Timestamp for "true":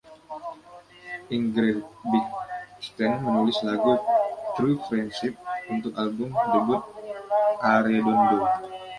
4.55-4.77